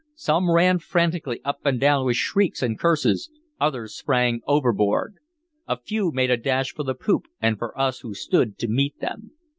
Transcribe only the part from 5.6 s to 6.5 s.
A few made a